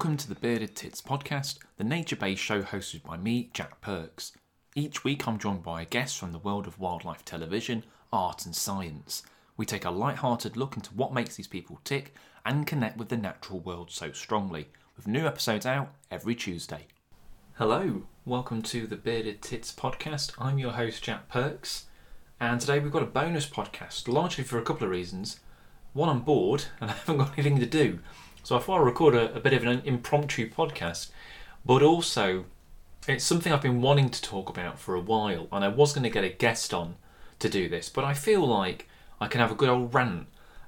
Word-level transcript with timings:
Welcome 0.00 0.16
to 0.16 0.28
the 0.30 0.40
Bearded 0.40 0.74
Tits 0.74 1.02
podcast, 1.02 1.58
the 1.76 1.84
nature 1.84 2.16
based 2.16 2.42
show 2.42 2.62
hosted 2.62 3.02
by 3.02 3.18
me, 3.18 3.50
Jack 3.52 3.82
Perks. 3.82 4.32
Each 4.74 5.04
week 5.04 5.28
I'm 5.28 5.38
joined 5.38 5.62
by 5.62 5.82
a 5.82 5.84
guest 5.84 6.16
from 6.16 6.32
the 6.32 6.38
world 6.38 6.66
of 6.66 6.80
wildlife 6.80 7.22
television, 7.22 7.84
art, 8.10 8.46
and 8.46 8.56
science. 8.56 9.22
We 9.58 9.66
take 9.66 9.84
a 9.84 9.90
light 9.90 10.16
hearted 10.16 10.56
look 10.56 10.74
into 10.74 10.94
what 10.94 11.12
makes 11.12 11.36
these 11.36 11.46
people 11.46 11.80
tick 11.84 12.14
and 12.46 12.66
connect 12.66 12.96
with 12.96 13.10
the 13.10 13.18
natural 13.18 13.60
world 13.60 13.90
so 13.90 14.10
strongly, 14.10 14.68
with 14.96 15.06
new 15.06 15.26
episodes 15.26 15.66
out 15.66 15.92
every 16.10 16.34
Tuesday. 16.34 16.86
Hello, 17.56 18.04
welcome 18.24 18.62
to 18.62 18.86
the 18.86 18.96
Bearded 18.96 19.42
Tits 19.42 19.70
podcast. 19.70 20.32
I'm 20.38 20.58
your 20.58 20.72
host, 20.72 21.04
Jack 21.04 21.28
Perks, 21.28 21.88
and 22.40 22.58
today 22.58 22.78
we've 22.78 22.90
got 22.90 23.02
a 23.02 23.06
bonus 23.06 23.46
podcast, 23.46 24.08
largely 24.08 24.44
for 24.44 24.58
a 24.58 24.62
couple 24.62 24.84
of 24.84 24.90
reasons. 24.90 25.40
One, 25.92 26.08
I'm 26.08 26.20
bored 26.20 26.64
and 26.80 26.90
I 26.90 26.94
haven't 26.94 27.18
got 27.18 27.38
anything 27.38 27.60
to 27.60 27.66
do. 27.66 27.98
So 28.42 28.56
I 28.56 28.60
thought 28.60 28.80
I'd 28.80 28.86
record 28.86 29.14
a, 29.14 29.34
a 29.34 29.40
bit 29.40 29.52
of 29.52 29.64
an 29.64 29.82
impromptu 29.84 30.48
podcast, 30.48 31.10
but 31.64 31.82
also 31.82 32.46
it's 33.06 33.24
something 33.24 33.52
I've 33.52 33.62
been 33.62 33.80
wanting 33.80 34.10
to 34.10 34.22
talk 34.22 34.48
about 34.48 34.78
for 34.78 34.94
a 34.94 35.00
while, 35.00 35.48
and 35.52 35.64
I 35.64 35.68
was 35.68 35.92
going 35.92 36.04
to 36.04 36.10
get 36.10 36.24
a 36.24 36.28
guest 36.28 36.74
on 36.74 36.96
to 37.38 37.48
do 37.48 37.68
this, 37.68 37.88
but 37.88 38.04
I 38.04 38.14
feel 38.14 38.46
like 38.46 38.88
I 39.20 39.26
can 39.26 39.40
have 39.40 39.50
a 39.50 39.54
good 39.54 39.68
old 39.68 39.94
rant 39.94 40.26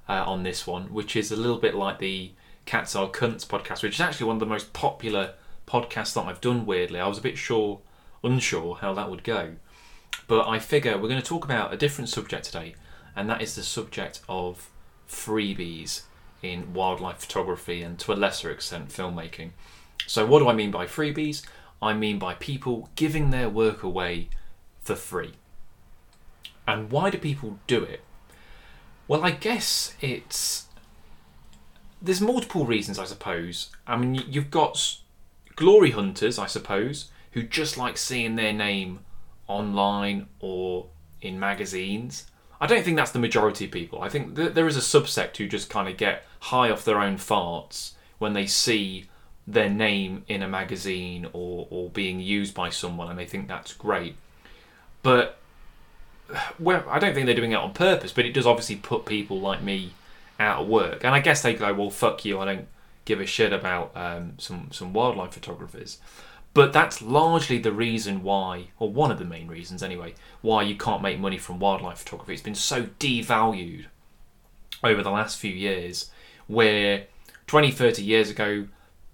uh, 0.09 0.23
on 0.25 0.43
this 0.43 0.65
one, 0.65 0.93
which 0.93 1.15
is 1.15 1.31
a 1.31 1.35
little 1.35 1.57
bit 1.57 1.75
like 1.75 1.99
the 1.99 2.31
Cats 2.65 2.95
Are 2.95 3.09
Cunts 3.09 3.45
podcast, 3.45 3.83
which 3.83 3.95
is 3.95 4.01
actually 4.01 4.27
one 4.27 4.37
of 4.37 4.39
the 4.39 4.45
most 4.45 4.73
popular 4.73 5.33
podcasts 5.67 6.13
that 6.13 6.25
I've 6.25 6.41
done. 6.41 6.65
Weirdly, 6.65 6.99
I 6.99 7.07
was 7.07 7.17
a 7.17 7.21
bit 7.21 7.37
sure, 7.37 7.81
unsure 8.23 8.75
how 8.75 8.93
that 8.93 9.09
would 9.09 9.23
go, 9.23 9.53
but 10.27 10.47
I 10.47 10.59
figure 10.59 10.97
we're 10.97 11.09
going 11.09 11.21
to 11.21 11.27
talk 11.27 11.45
about 11.45 11.73
a 11.73 11.77
different 11.77 12.09
subject 12.09 12.45
today, 12.45 12.75
and 13.15 13.29
that 13.29 13.41
is 13.41 13.55
the 13.55 13.63
subject 13.63 14.21
of 14.27 14.69
freebies 15.07 16.03
in 16.43 16.73
wildlife 16.73 17.19
photography 17.19 17.81
and 17.81 17.97
to 17.99 18.13
a 18.13 18.15
lesser 18.15 18.51
extent 18.51 18.89
filmmaking. 18.89 19.51
So, 20.05 20.25
what 20.25 20.39
do 20.39 20.49
I 20.49 20.53
mean 20.53 20.69
by 20.69 20.85
freebies? 20.85 21.43
I 21.81 21.93
mean 21.93 22.19
by 22.19 22.35
people 22.35 22.89
giving 22.95 23.29
their 23.29 23.49
work 23.49 23.81
away 23.81 24.29
for 24.81 24.95
free. 24.95 25.33
And 26.67 26.91
why 26.91 27.09
do 27.09 27.17
people 27.17 27.59
do 27.67 27.83
it? 27.83 28.01
Well, 29.07 29.23
I 29.23 29.31
guess 29.31 29.95
it's. 29.99 30.67
There's 32.01 32.21
multiple 32.21 32.65
reasons, 32.65 32.99
I 32.99 33.05
suppose. 33.05 33.71
I 33.87 33.95
mean, 33.95 34.15
you've 34.27 34.51
got 34.51 34.97
glory 35.55 35.91
hunters, 35.91 36.37
I 36.37 36.47
suppose, 36.47 37.09
who 37.31 37.43
just 37.43 37.77
like 37.77 37.97
seeing 37.97 38.35
their 38.35 38.53
name 38.53 38.99
online 39.47 40.27
or 40.39 40.87
in 41.21 41.39
magazines. 41.39 42.27
I 42.59 42.67
don't 42.67 42.83
think 42.83 42.97
that's 42.97 43.11
the 43.11 43.19
majority 43.19 43.65
of 43.65 43.71
people. 43.71 44.01
I 44.01 44.09
think 44.09 44.35
th- 44.35 44.53
there 44.53 44.67
is 44.67 44.77
a 44.77 44.79
subsect 44.79 45.37
who 45.37 45.47
just 45.47 45.69
kind 45.69 45.87
of 45.89 45.97
get 45.97 46.23
high 46.43 46.69
off 46.69 46.83
their 46.83 46.99
own 46.99 47.15
farts 47.15 47.93
when 48.17 48.33
they 48.33 48.45
see 48.45 49.05
their 49.47 49.69
name 49.69 50.23
in 50.27 50.41
a 50.41 50.47
magazine 50.47 51.25
or, 51.31 51.67
or 51.69 51.89
being 51.89 52.19
used 52.19 52.53
by 52.53 52.69
someone 52.69 53.09
and 53.09 53.17
they 53.17 53.25
think 53.25 53.47
that's 53.47 53.73
great. 53.73 54.15
But 55.01 55.37
well, 56.59 56.83
I 56.89 56.99
don't 56.99 57.13
think 57.13 57.25
they're 57.25 57.35
doing 57.35 57.51
it 57.51 57.55
on 57.55 57.73
purpose, 57.73 58.11
but 58.11 58.25
it 58.25 58.33
does 58.33 58.45
obviously 58.45 58.75
put 58.75 59.05
people 59.05 59.39
like 59.39 59.61
me 59.61 59.93
out 60.39 60.61
of 60.61 60.67
work. 60.67 61.03
And 61.03 61.13
I 61.13 61.19
guess 61.19 61.41
they 61.41 61.53
go, 61.53 61.73
well, 61.73 61.89
fuck 61.89 62.25
you, 62.25 62.39
I 62.39 62.45
don't 62.45 62.67
give 63.05 63.21
a 63.21 63.25
shit 63.25 63.53
about 63.53 63.91
um, 63.95 64.33
some, 64.37 64.69
some 64.71 64.93
wildlife 64.93 65.33
photographers. 65.33 65.99
But 66.53 66.73
that's 66.73 67.01
largely 67.01 67.57
the 67.57 67.71
reason 67.71 68.21
why, 68.21 68.67
or 68.79 68.91
one 68.91 69.11
of 69.11 69.19
the 69.19 69.25
main 69.25 69.47
reasons 69.47 69.81
anyway, 69.81 70.13
why 70.41 70.63
you 70.63 70.75
can't 70.75 71.01
make 71.01 71.19
money 71.19 71.37
from 71.37 71.59
wildlife 71.59 71.99
photography. 71.99 72.33
It's 72.33 72.41
been 72.43 72.53
so 72.53 72.83
devalued 72.99 73.85
over 74.83 75.01
the 75.01 75.09
last 75.09 75.39
few 75.39 75.51
years, 75.51 76.11
where 76.47 77.05
20, 77.47 77.71
30 77.71 78.03
years 78.03 78.29
ago, 78.29 78.67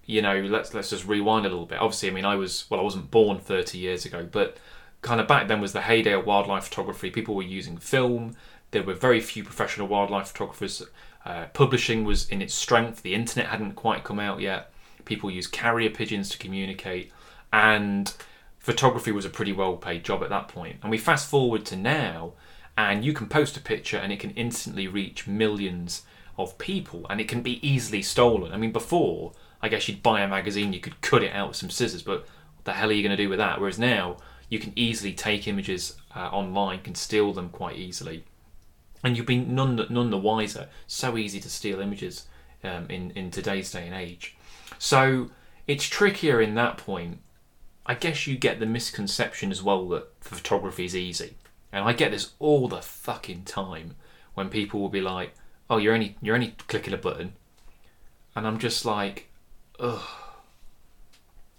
you 0.06 0.22
know, 0.22 0.40
let's 0.40 0.74
let's 0.74 0.90
just 0.90 1.06
rewind 1.06 1.46
a 1.46 1.48
little 1.48 1.66
bit. 1.66 1.78
Obviously, 1.78 2.10
I 2.10 2.12
mean, 2.12 2.24
I 2.24 2.36
was 2.36 2.64
well, 2.70 2.80
I 2.80 2.82
wasn't 2.82 3.10
born 3.10 3.38
30 3.38 3.78
years 3.78 4.04
ago, 4.04 4.28
but 4.30 4.56
kind 5.02 5.20
of 5.20 5.28
back 5.28 5.48
then 5.48 5.60
was 5.60 5.72
the 5.72 5.82
heyday 5.82 6.12
of 6.12 6.26
wildlife 6.26 6.64
photography. 6.64 7.10
People 7.10 7.34
were 7.34 7.42
using 7.42 7.78
film. 7.78 8.36
There 8.72 8.82
were 8.82 8.94
very 8.94 9.20
few 9.20 9.44
professional 9.44 9.88
wildlife 9.88 10.28
photographers. 10.28 10.82
Uh, 11.24 11.46
publishing 11.52 12.04
was 12.04 12.28
in 12.28 12.40
its 12.42 12.54
strength. 12.54 13.02
The 13.02 13.14
internet 13.14 13.50
hadn't 13.50 13.72
quite 13.72 14.04
come 14.04 14.20
out 14.20 14.40
yet. 14.40 14.72
People 15.04 15.30
used 15.30 15.52
carrier 15.52 15.90
pigeons 15.90 16.28
to 16.30 16.38
communicate 16.38 17.12
and 17.52 18.14
photography 18.58 19.10
was 19.10 19.24
a 19.24 19.30
pretty 19.30 19.52
well 19.52 19.76
paid 19.76 20.04
job 20.04 20.22
at 20.22 20.28
that 20.30 20.48
point. 20.48 20.76
And 20.82 20.90
we 20.90 20.98
fast 20.98 21.28
forward 21.28 21.64
to 21.66 21.76
now, 21.76 22.34
and 22.76 23.04
you 23.04 23.12
can 23.12 23.26
post 23.26 23.56
a 23.56 23.60
picture 23.60 23.96
and 23.96 24.12
it 24.12 24.20
can 24.20 24.30
instantly 24.30 24.86
reach 24.86 25.26
millions 25.26 26.02
of 26.42 26.58
people 26.58 27.06
and 27.08 27.20
it 27.20 27.28
can 27.28 27.42
be 27.42 27.66
easily 27.66 28.02
stolen. 28.02 28.52
I 28.52 28.56
mean, 28.56 28.72
before, 28.72 29.32
I 29.62 29.68
guess 29.68 29.88
you'd 29.88 30.02
buy 30.02 30.20
a 30.20 30.28
magazine, 30.28 30.72
you 30.72 30.80
could 30.80 31.00
cut 31.00 31.22
it 31.22 31.34
out 31.34 31.48
with 31.48 31.56
some 31.56 31.70
scissors, 31.70 32.02
but 32.02 32.20
what 32.20 32.64
the 32.64 32.72
hell 32.72 32.90
are 32.90 32.92
you 32.92 33.02
going 33.02 33.16
to 33.16 33.22
do 33.22 33.28
with 33.28 33.38
that? 33.38 33.60
Whereas 33.60 33.78
now, 33.78 34.16
you 34.48 34.58
can 34.58 34.72
easily 34.74 35.12
take 35.12 35.46
images 35.46 35.96
uh, 36.14 36.28
online, 36.28 36.82
can 36.82 36.94
steal 36.94 37.32
them 37.32 37.50
quite 37.50 37.76
easily. 37.76 38.24
And 39.04 39.16
you've 39.16 39.26
been 39.26 39.54
none, 39.54 39.76
none 39.88 40.10
the 40.10 40.18
wiser. 40.18 40.68
So 40.86 41.16
easy 41.16 41.40
to 41.40 41.48
steal 41.48 41.80
images 41.80 42.26
um, 42.64 42.86
in, 42.90 43.12
in 43.12 43.30
today's 43.30 43.70
day 43.70 43.86
and 43.86 43.94
age. 43.94 44.36
So 44.78 45.30
it's 45.66 45.84
trickier 45.84 46.40
in 46.40 46.54
that 46.56 46.76
point 46.76 47.20
I 47.90 47.94
guess 47.94 48.26
you 48.26 48.36
get 48.36 48.60
the 48.60 48.66
misconception 48.66 49.50
as 49.50 49.64
well 49.64 49.88
that 49.88 50.12
photography 50.20 50.84
is 50.84 50.94
easy. 50.94 51.34
And 51.72 51.84
I 51.84 51.92
get 51.92 52.12
this 52.12 52.32
all 52.38 52.68
the 52.68 52.82
fucking 52.82 53.44
time 53.44 53.96
when 54.34 54.48
people 54.48 54.80
will 54.80 54.88
be 54.88 55.00
like, 55.00 55.34
"Oh, 55.70 55.78
you're 55.78 55.94
only 55.94 56.16
you're 56.20 56.34
only 56.34 56.54
clicking 56.68 56.92
a 56.92 56.98
button," 56.98 57.32
and 58.36 58.46
I'm 58.46 58.58
just 58.58 58.84
like, 58.84 59.28
"Ugh." 59.78 60.02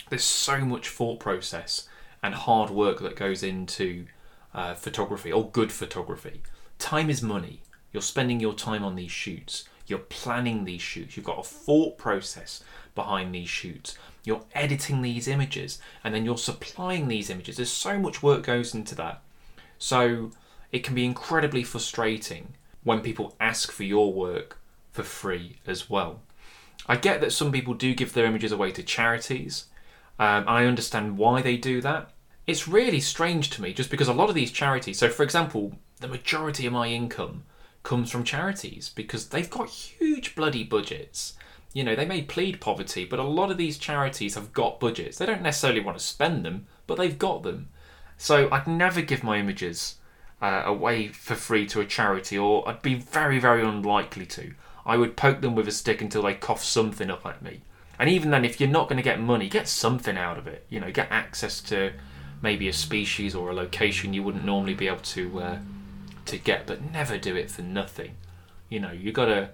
There's 0.09 0.23
so 0.25 0.59
much 0.59 0.89
thought 0.89 1.19
process 1.19 1.87
and 2.21 2.35
hard 2.35 2.69
work 2.69 2.99
that 2.99 3.15
goes 3.15 3.41
into 3.43 4.05
uh, 4.53 4.73
photography 4.73 5.31
or 5.31 5.49
good 5.49 5.71
photography. 5.71 6.41
Time 6.77 7.09
is 7.09 7.21
money. 7.21 7.61
You're 7.91 8.01
spending 8.01 8.39
your 8.39 8.53
time 8.53 8.83
on 8.83 8.95
these 8.95 9.11
shoots. 9.11 9.65
You're 9.87 9.99
planning 9.99 10.65
these 10.65 10.81
shoots. 10.81 11.15
You've 11.15 11.25
got 11.25 11.39
a 11.39 11.43
thought 11.43 11.97
process 11.97 12.63
behind 12.95 13.33
these 13.33 13.49
shoots. 13.49 13.97
You're 14.23 14.43
editing 14.53 15.01
these 15.01 15.27
images 15.27 15.79
and 16.03 16.13
then 16.13 16.25
you're 16.25 16.37
supplying 16.37 17.07
these 17.07 17.29
images. 17.29 17.57
There's 17.57 17.71
so 17.71 17.97
much 17.97 18.21
work 18.21 18.43
goes 18.43 18.73
into 18.73 18.95
that. 18.95 19.21
So 19.77 20.31
it 20.71 20.83
can 20.83 20.95
be 20.95 21.05
incredibly 21.05 21.63
frustrating 21.63 22.53
when 22.83 23.01
people 23.01 23.35
ask 23.39 23.71
for 23.71 23.83
your 23.83 24.13
work 24.13 24.59
for 24.91 25.03
free 25.03 25.57
as 25.65 25.89
well. 25.89 26.21
I 26.87 26.97
get 26.97 27.21
that 27.21 27.31
some 27.31 27.51
people 27.51 27.73
do 27.73 27.93
give 27.93 28.13
their 28.13 28.25
images 28.25 28.51
away 28.51 28.71
to 28.71 28.83
charities. 28.83 29.65
Um, 30.19 30.45
I 30.47 30.65
understand 30.65 31.17
why 31.17 31.41
they 31.41 31.57
do 31.57 31.81
that. 31.81 32.11
It's 32.47 32.67
really 32.67 32.99
strange 32.99 33.49
to 33.51 33.61
me 33.61 33.73
just 33.73 33.91
because 33.91 34.07
a 34.07 34.13
lot 34.13 34.29
of 34.29 34.35
these 34.35 34.51
charities, 34.51 34.97
so 34.97 35.09
for 35.09 35.23
example, 35.23 35.73
the 35.99 36.07
majority 36.07 36.65
of 36.65 36.73
my 36.73 36.87
income 36.87 37.43
comes 37.83 38.11
from 38.11 38.23
charities 38.23 38.89
because 38.89 39.29
they've 39.29 39.49
got 39.49 39.69
huge 39.69 40.35
bloody 40.35 40.63
budgets 40.63 41.35
you 41.73 41.83
know, 41.83 41.95
they 41.95 42.05
may 42.05 42.21
plead 42.21 42.59
poverty, 42.59 43.05
but 43.05 43.19
a 43.19 43.23
lot 43.23 43.49
of 43.49 43.57
these 43.57 43.77
charities 43.77 44.35
have 44.35 44.51
got 44.51 44.79
budgets. 44.79 45.17
They 45.17 45.25
don't 45.25 45.41
necessarily 45.41 45.79
want 45.79 45.97
to 45.97 46.03
spend 46.03 46.43
them, 46.43 46.67
but 46.85 46.97
they've 46.97 47.17
got 47.17 47.43
them. 47.43 47.69
So 48.17 48.49
I'd 48.51 48.67
never 48.67 49.01
give 49.01 49.23
my 49.23 49.37
images 49.37 49.95
uh, 50.41 50.63
away 50.65 51.07
for 51.09 51.35
free 51.35 51.65
to 51.67 51.81
a 51.81 51.85
charity, 51.85 52.37
or 52.37 52.67
I'd 52.67 52.81
be 52.81 52.95
very, 52.95 53.39
very 53.39 53.63
unlikely 53.63 54.25
to. 54.27 54.53
I 54.85 54.97
would 54.97 55.15
poke 55.15 55.41
them 55.41 55.55
with 55.55 55.67
a 55.67 55.71
stick 55.71 56.01
until 56.01 56.23
they 56.23 56.33
cough 56.33 56.63
something 56.63 57.11
up 57.11 57.25
at 57.25 57.41
me. 57.41 57.61
And 57.99 58.09
even 58.09 58.31
then, 58.31 58.43
if 58.43 58.59
you're 58.59 58.69
not 58.69 58.89
going 58.89 58.97
to 58.97 59.03
get 59.03 59.19
money, 59.19 59.47
get 59.47 59.67
something 59.67 60.17
out 60.17 60.39
of 60.39 60.47
it. 60.47 60.65
You 60.69 60.79
know, 60.79 60.91
get 60.91 61.11
access 61.11 61.61
to 61.61 61.93
maybe 62.41 62.67
a 62.67 62.73
species 62.73 63.35
or 63.35 63.51
a 63.51 63.53
location 63.53 64.13
you 64.13 64.23
wouldn't 64.23 64.43
normally 64.43 64.73
be 64.73 64.87
able 64.87 64.97
to 64.97 65.39
uh, 65.39 65.59
to 66.25 66.37
get, 66.37 66.65
but 66.65 66.91
never 66.91 67.17
do 67.17 67.35
it 67.35 67.51
for 67.51 67.61
nothing. 67.61 68.15
You 68.69 68.79
know, 68.79 68.91
you 68.91 69.11
got 69.11 69.25
to 69.25 69.49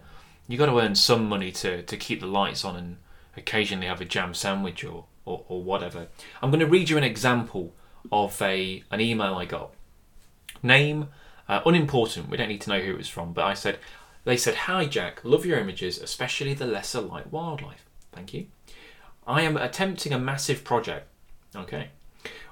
you 0.48 0.57
got 0.57 0.68
to 0.68 0.80
earn 0.80 0.95
some 0.95 1.28
money 1.28 1.51
to, 1.51 1.84
to 1.84 1.98
keep 1.98 2.22
the 2.22 2.28
lights 2.28 2.63
on 2.63 2.75
and 2.75 2.98
occasionally 3.36 3.88
have 3.88 4.00
a 4.00 4.06
jam 4.06 4.34
sandwich 4.34 4.84
or, 4.84 5.06
or, 5.25 5.44
or 5.50 5.62
whatever. 5.62 6.07
I'm 6.42 6.50
going 6.50 6.62
to 6.62 6.68
read 6.68 6.89
you 6.89 6.98
an 6.98 7.04
example 7.04 7.74
of 8.12 8.42
a 8.42 8.84
an 8.89 9.01
email 9.01 9.36
I 9.36 9.45
got. 9.45 9.74
Name 10.63 11.09
uh, 11.48 11.62
unimportant. 11.65 12.30
We 12.30 12.38
don't 12.38 12.50
need 12.50 12.62
to 12.62 12.69
know 12.69 12.80
who 12.80 12.92
it 12.92 12.98
was 12.98 13.07
from, 13.07 13.33
but 13.33 13.45
I 13.45 13.54
said 13.54 13.80
they 14.24 14.38
said, 14.38 14.56
"Hi 14.56 14.86
Jack, 14.86 15.21
love 15.24 15.45
your 15.45 15.59
images, 15.59 15.98
especially 16.00 16.54
the 16.54 16.68
lesser 16.68 17.01
light 17.01 17.31
wildlife. 17.31 17.86
Thank 18.12 18.33
you. 18.33 18.48
I 19.25 19.42
am 19.42 19.57
attempting 19.57 20.13
a 20.13 20.19
massive 20.19 20.63
project. 20.63 21.07
Okay, 21.56 21.89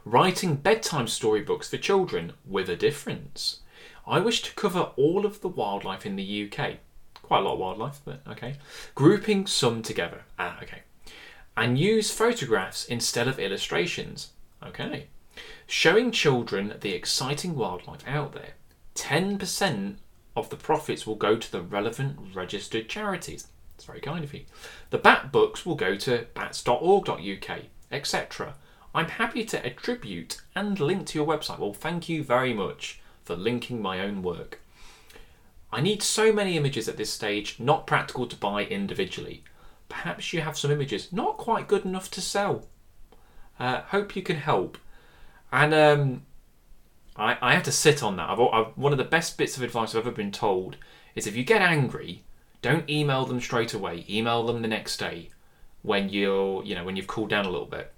writing 0.04 0.56
bedtime 0.56 1.08
storybooks 1.08 1.70
for 1.70 1.78
children 1.78 2.34
with 2.46 2.70
a 2.70 2.76
difference. 2.76 3.60
I 4.08 4.20
wish 4.20 4.42
to 4.44 4.54
cover 4.54 4.92
all 4.96 5.26
of 5.26 5.42
the 5.42 5.50
wildlife 5.50 6.06
in 6.06 6.16
the 6.16 6.50
UK." 6.50 6.78
Quite 7.22 7.40
a 7.40 7.42
lot 7.42 7.54
of 7.54 7.60
wildlife, 7.60 8.02
but 8.06 8.22
okay. 8.30 8.56
Grouping 8.94 9.48
some 9.48 9.82
together. 9.82 10.26
Ah, 10.38 10.60
okay. 10.62 10.84
And 11.58 11.80
use 11.80 12.12
photographs 12.12 12.86
instead 12.86 13.28
of 13.28 13.40
illustrations. 13.40 14.30
Okay. 14.64 15.08
Showing 15.68 16.12
children 16.12 16.76
the 16.80 16.94
exciting 16.94 17.56
wildlife 17.56 18.08
out 18.08 18.34
there. 18.34 18.54
10% 18.96 19.96
of 20.36 20.50
the 20.50 20.56
profits 20.56 21.06
will 21.06 21.16
go 21.16 21.38
to 21.38 21.52
the 21.52 21.62
relevant 21.62 22.18
registered 22.34 22.90
charities. 22.90 23.48
It's 23.76 23.86
very 23.86 24.00
kind 24.00 24.24
of 24.24 24.34
you. 24.34 24.46
The 24.90 24.98
bat 24.98 25.32
books 25.32 25.66
will 25.66 25.76
go 25.76 25.96
to 25.98 26.28
bats.org.uk, 26.34 27.60
etc. 27.92 28.56
I'm 28.94 29.10
happy 29.10 29.44
to 29.46 29.66
attribute 29.66 30.42
and 30.56 30.80
link 30.80 31.08
to 31.08 31.20
your 31.20 31.28
website. 31.28 31.60
Well, 31.60 31.74
thank 31.74 32.08
you 32.08 32.24
very 32.24 32.54
much 32.54 33.02
for 33.24 33.36
linking 33.36 33.82
my 33.82 34.00
own 34.00 34.22
work. 34.22 34.62
I 35.72 35.82
need 35.82 36.02
so 36.02 36.32
many 36.32 36.56
images 36.56 36.88
at 36.88 36.96
this 36.96 37.12
stage, 37.12 37.60
not 37.60 37.86
practical 37.86 38.28
to 38.28 38.36
buy 38.38 38.64
individually. 38.64 39.44
Perhaps 39.90 40.32
you 40.32 40.42
have 40.42 40.58
some 40.58 40.72
images 40.72 41.12
not 41.12 41.38
quite 41.38 41.68
good 41.68 41.84
enough 41.84 42.10
to 42.12 42.22
sell. 42.22 42.66
Uh, 43.60 43.82
hope 43.82 44.16
you 44.16 44.22
can 44.22 44.38
help. 44.38 44.78
And 45.56 45.74
um, 45.74 46.24
I, 47.16 47.38
I 47.42 47.60
to 47.62 47.72
sit 47.72 48.04
on 48.04 48.18
that. 48.18 48.30
I've, 48.30 48.40
I've, 48.42 48.78
one 48.78 48.92
of 48.92 48.98
the 48.98 49.06
best 49.06 49.38
bits 49.38 49.56
of 49.56 49.64
advice 49.64 49.96
I've 49.96 50.02
ever 50.02 50.12
been 50.12 50.34
told 50.34 50.76
is 51.16 51.28
if 51.28 51.38
you 51.38 51.46
get 51.46 51.62
angry, 51.62 52.24
don't 52.62 52.90
email 52.90 53.26
them 53.26 53.40
straight 53.40 53.74
away. 53.74 54.06
Email 54.10 54.46
them 54.46 54.62
the 54.62 54.68
next 54.68 54.98
day 54.98 55.30
when 55.82 56.10
you're, 56.10 56.62
you 56.66 56.76
know, 56.76 56.84
when 56.84 56.98
you've 56.98 57.08
cooled 57.08 57.30
down 57.30 57.46
a 57.46 57.50
little 57.50 57.68
bit. 57.68 57.94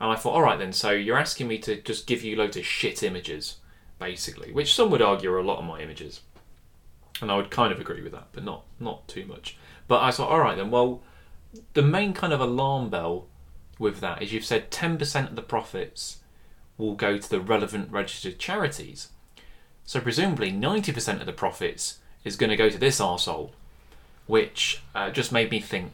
And 0.00 0.10
I 0.10 0.16
thought, 0.16 0.32
all 0.32 0.40
right 0.40 0.58
then, 0.58 0.72
so 0.72 0.90
you're 0.90 1.18
asking 1.18 1.48
me 1.48 1.58
to 1.58 1.82
just 1.82 2.06
give 2.06 2.22
you 2.22 2.34
loads 2.34 2.56
of 2.56 2.64
shit 2.64 3.02
images, 3.02 3.56
basically, 3.98 4.50
which 4.50 4.74
some 4.74 4.90
would 4.90 5.02
argue 5.02 5.30
are 5.32 5.38
a 5.38 5.44
lot 5.44 5.58
of 5.58 5.66
my 5.66 5.82
images. 5.82 6.22
And 7.20 7.30
I 7.30 7.36
would 7.36 7.50
kind 7.50 7.74
of 7.74 7.78
agree 7.78 8.02
with 8.02 8.12
that, 8.12 8.28
but 8.32 8.42
not 8.42 8.64
not 8.80 9.06
too 9.06 9.26
much. 9.26 9.58
But 9.86 10.00
I 10.00 10.12
thought, 10.12 10.30
all 10.30 10.40
right 10.40 10.56
then, 10.56 10.70
well, 10.70 11.02
the 11.74 11.82
main 11.82 12.14
kind 12.14 12.32
of 12.32 12.40
alarm 12.40 12.88
bell 12.88 13.26
with 13.78 14.00
that 14.00 14.22
is 14.22 14.32
you've 14.32 14.46
said 14.46 14.70
10% 14.70 15.28
of 15.28 15.36
the 15.36 15.42
profits 15.42 16.21
will 16.82 16.94
go 16.94 17.16
to 17.16 17.30
the 17.30 17.40
relevant 17.40 17.90
registered 17.90 18.38
charities. 18.38 19.08
So 19.84 20.00
presumably 20.00 20.52
90% 20.52 21.20
of 21.20 21.26
the 21.26 21.32
profits 21.32 21.98
is 22.24 22.36
going 22.36 22.50
to 22.50 22.56
go 22.56 22.68
to 22.68 22.78
this 22.78 23.00
arsehole, 23.00 23.50
which 24.26 24.82
uh, 24.94 25.10
just 25.10 25.32
made 25.32 25.50
me 25.50 25.60
think, 25.60 25.92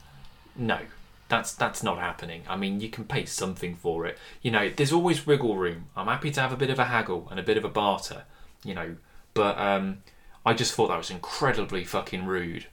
no, 0.56 0.80
that's 1.28 1.52
that's 1.52 1.82
not 1.82 1.98
happening. 1.98 2.42
I 2.48 2.56
mean, 2.56 2.80
you 2.80 2.88
can 2.88 3.04
pay 3.04 3.24
something 3.26 3.74
for 3.74 4.06
it. 4.06 4.18
You 4.42 4.50
know, 4.50 4.70
there's 4.70 4.92
always 4.92 5.26
wiggle 5.26 5.56
room. 5.56 5.86
I'm 5.96 6.06
happy 6.06 6.30
to 6.30 6.40
have 6.40 6.52
a 6.52 6.56
bit 6.56 6.70
of 6.70 6.78
a 6.78 6.86
haggle 6.86 7.28
and 7.30 7.38
a 7.38 7.42
bit 7.42 7.56
of 7.56 7.64
a 7.64 7.68
barter. 7.68 8.24
You 8.64 8.74
know, 8.74 8.96
but 9.34 9.58
um, 9.58 9.98
I 10.44 10.54
just 10.54 10.72
thought 10.72 10.88
that 10.88 10.96
was 10.96 11.10
incredibly 11.10 11.84
fucking 11.84 12.26
rude, 12.26 12.66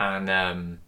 and 0.00 0.28
um, 0.30 0.78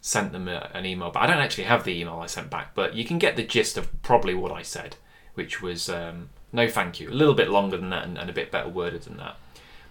sent 0.00 0.32
them 0.32 0.48
a, 0.48 0.70
an 0.72 0.86
email. 0.86 1.10
But 1.10 1.24
I 1.24 1.26
don't 1.26 1.38
actually 1.38 1.64
have 1.64 1.84
the 1.84 2.00
email 2.00 2.20
I 2.20 2.26
sent 2.26 2.48
back. 2.48 2.74
But 2.74 2.94
you 2.94 3.04
can 3.04 3.18
get 3.18 3.36
the 3.36 3.42
gist 3.42 3.76
of 3.76 4.02
probably 4.02 4.34
what 4.34 4.52
I 4.52 4.62
said, 4.62 4.96
which 5.34 5.62
was 5.62 5.88
um, 5.88 6.30
no, 6.52 6.68
thank 6.68 7.00
you. 7.00 7.10
A 7.10 7.12
little 7.12 7.34
bit 7.34 7.50
longer 7.50 7.76
than 7.76 7.90
that 7.90 8.04
and, 8.04 8.18
and 8.18 8.28
a 8.28 8.34
bit 8.34 8.50
better 8.50 8.68
worded 8.68 9.02
than 9.02 9.16
that. 9.18 9.36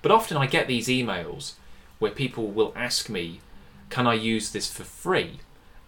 But 0.01 0.11
often 0.11 0.37
I 0.37 0.47
get 0.47 0.67
these 0.67 0.87
emails 0.87 1.53
where 1.99 2.11
people 2.11 2.47
will 2.47 2.73
ask 2.75 3.09
me, 3.09 3.39
"Can 3.89 4.07
I 4.07 4.13
use 4.13 4.51
this 4.51 4.71
for 4.71 4.83
free?" 4.83 5.39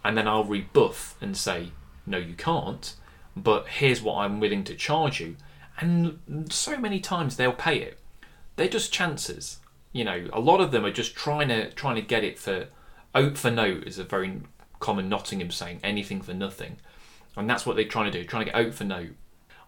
and 0.04 0.18
then 0.18 0.28
I'll 0.28 0.44
rebuff 0.44 1.16
and 1.22 1.38
say, 1.38 1.72
no, 2.06 2.18
you 2.18 2.34
can't, 2.34 2.94
but 3.36 3.68
here's 3.68 4.02
what 4.02 4.18
I'm 4.18 4.40
willing 4.40 4.64
to 4.66 4.76
charge 4.76 5.22
you. 5.22 5.38
And 5.80 6.20
so 6.52 6.78
many 6.78 7.00
times 7.00 7.36
they'll 7.36 7.54
pay 7.54 7.78
it. 7.78 8.00
They're 8.56 8.68
just 8.68 8.94
chances. 8.94 9.60
You 9.92 10.04
know, 10.04 10.28
a 10.34 10.40
lot 10.40 10.62
of 10.62 10.72
them 10.72 10.86
are 10.86 10.92
just 10.92 11.16
trying 11.16 11.48
to 11.48 11.72
trying 11.72 11.96
to 11.96 12.02
get 12.02 12.24
it 12.24 12.38
for 12.38 12.68
out 13.16 13.38
for 13.38 13.50
note 13.50 13.84
is 13.86 13.98
a 13.98 14.04
very 14.04 14.42
common 14.80 15.08
Nottingham 15.08 15.52
saying, 15.52 15.80
anything 15.84 16.22
for 16.22 16.34
nothing. 16.34 16.78
And 17.36 17.50
that's 17.50 17.66
what 17.66 17.76
they're 17.76 17.86
trying 17.86 18.12
to 18.12 18.20
do, 18.20 18.26
trying 18.26 18.46
to 18.46 18.52
get 18.52 18.60
out 18.60 18.74
for 18.74 18.84
note. 18.84 19.16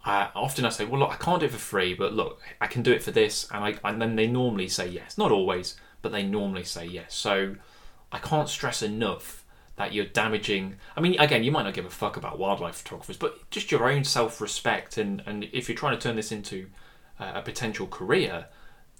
Uh, 0.05 0.27
often 0.35 0.65
I 0.65 0.69
say, 0.69 0.85
well, 0.85 0.99
look, 0.99 1.11
I 1.11 1.15
can't 1.15 1.39
do 1.39 1.47
it 1.47 1.51
for 1.51 1.57
free, 1.57 1.95
but 1.95 2.13
look, 2.13 2.39
I 2.61 2.67
can 2.67 2.83
do 2.83 2.91
it 2.91 3.01
for 3.01 3.11
this, 3.11 3.47
and 3.51 3.63
I, 3.63 3.75
and 3.83 3.99
then 3.99 4.15
they 4.15 4.27
normally 4.27 4.67
say 4.67 4.87
yes. 4.87 5.17
Not 5.17 5.31
always, 5.31 5.75
but 6.03 6.11
they 6.11 6.21
normally 6.21 6.63
say 6.63 6.85
yes. 6.85 7.15
So 7.15 7.55
I 8.11 8.19
can't 8.19 8.47
stress 8.47 8.83
enough 8.83 9.43
that 9.77 9.93
you're 9.93 10.05
damaging. 10.05 10.75
I 10.95 11.01
mean, 11.01 11.19
again, 11.19 11.43
you 11.43 11.51
might 11.51 11.63
not 11.63 11.73
give 11.73 11.85
a 11.85 11.89
fuck 11.89 12.17
about 12.17 12.37
wildlife 12.37 12.75
photographers, 12.75 13.17
but 13.17 13.49
just 13.49 13.71
your 13.71 13.89
own 13.89 14.03
self 14.03 14.39
respect. 14.39 14.97
And, 14.97 15.23
and 15.25 15.45
if 15.51 15.67
you're 15.67 15.77
trying 15.77 15.97
to 15.97 16.01
turn 16.01 16.15
this 16.15 16.31
into 16.31 16.67
a 17.19 17.41
potential 17.41 17.87
career, 17.87 18.45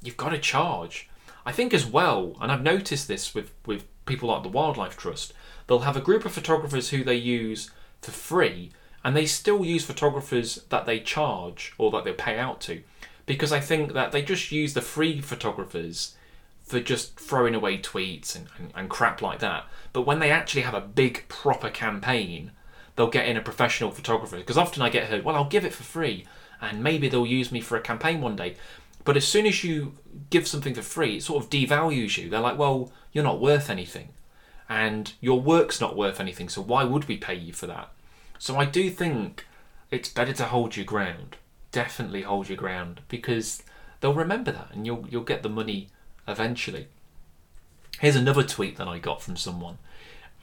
you've 0.01 0.18
got 0.18 0.30
to 0.30 0.40
charge. 0.40 1.08
I 1.46 1.51
think 1.51 1.74
as 1.74 1.86
well, 1.86 2.36
and 2.42 2.51
I've 2.51 2.63
noticed 2.63 3.08
this 3.08 3.36
with, 3.36 3.51
with 3.66 3.86
people 4.06 4.30
like 4.30 4.44
the 4.44 4.50
Wildlife 4.50 4.98
Trust, 4.98 5.34
they'll 5.68 5.80
have 5.80 5.98
a 5.98 6.01
group 6.01 6.25
of 6.25 6.34
photographers 6.34 6.90
who 6.90 7.04
they 7.04 7.16
use 7.16 7.69
for 8.01 8.12
free, 8.12 8.72
and 9.06 9.16
they 9.16 9.28
still 9.28 9.63
use 9.63 9.86
photographers 9.86 10.63
that 10.69 10.88
they 10.88 11.00
charge 11.00 11.74
or 11.78 11.92
that 11.92 12.04
they 12.04 12.12
pay 12.12 12.40
out 12.40 12.60
to. 12.60 12.81
Because 13.28 13.52
I 13.52 13.60
think 13.60 13.94
that 13.94 14.12
they 14.12 14.24
just 14.24 14.52
use 14.52 14.74
the 14.74 14.81
free 14.81 15.22
photographers 15.22 16.16
for 16.63 16.80
just 16.80 17.19
throwing 17.19 17.54
away 17.54 17.78
tweets 17.78 18.36
and, 18.36 18.48
and, 18.57 18.72
and 18.74 18.90
crap 18.90 19.22
like 19.22 19.38
that. 19.40 19.66
But 19.94 20.07
when 20.07 20.18
they 20.18 20.31
actually 20.31 20.63
have 20.63 20.74
a 20.74 20.81
big 20.81 21.25
proper 21.28 21.69
campaign, 21.69 22.50
they'll 22.96 23.06
get 23.06 23.28
in 23.28 23.38
a 23.38 23.42
professional 23.42 23.92
photographer. 23.92 24.38
Because 24.38 24.57
often 24.57 24.81
I 24.81 24.90
get 24.90 25.08
heard, 25.08 25.24
well, 25.24 25.36
I'll 25.36 25.50
give 25.50 25.66
it 25.66 25.74
for 25.74 25.84
free, 25.84 26.25
and 26.60 26.84
maybe 26.84 27.08
they'll 27.08 27.28
use 27.28 27.51
me 27.51 27.62
for 27.62 27.78
a 27.78 27.81
campaign 27.81 28.22
one 28.22 28.36
day. 28.36 28.56
But 29.04 29.18
as 29.18 29.28
soon 29.28 29.46
as 29.46 29.63
you 29.63 29.94
give 30.31 30.48
something 30.48 30.74
for 30.74 30.81
free, 30.81 31.18
it 31.18 31.24
sort 31.24 31.44
of 31.44 31.51
devalues 31.51 32.18
you. 32.18 32.28
They're 32.28 32.40
like, 32.40 32.58
well, 32.58 32.92
you're 33.13 33.24
not 33.24 33.40
worth 33.40 33.69
anything, 33.69 34.10
and 34.68 35.13
your 35.22 35.40
work's 35.40 35.80
not 35.80 35.96
worth 35.96 36.19
anything, 36.19 36.50
so 36.50 36.63
why 36.63 36.84
would 36.84 37.08
we 37.08 37.18
pay 37.18 37.36
you 37.36 37.54
for 37.54 37.68
that? 37.68 37.92
So 38.46 38.58
I 38.58 38.66
do 38.66 38.92
think 38.92 39.48
it's 39.90 40.08
better 40.08 40.34
to 40.34 40.46
hold 40.46 40.76
your 40.76 40.86
ground. 40.86 41.38
Definitely 41.72 42.22
hold 42.22 42.48
your 42.48 42.60
ground 42.60 43.02
because 43.08 43.64
they'll 44.00 44.14
remember 44.14 44.52
that, 44.52 44.68
and 44.72 44.86
you'll 44.86 45.08
you'll 45.10 45.24
get 45.24 45.42
the 45.42 45.50
money 45.50 45.88
eventually. 46.28 46.86
Here's 48.02 48.16
another 48.16 48.44
tweet 48.44 48.78
that 48.78 48.88
I 48.88 49.00
got 49.00 49.24
from 49.24 49.36
someone, 49.36 49.80